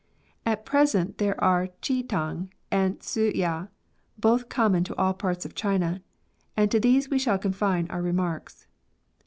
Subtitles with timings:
[0.47, 3.67] At present there are the chih tang and the ssi^ ya,
[4.17, 6.01] both common to all parts of China,
[6.57, 8.65] and to these we shall confine our remarks.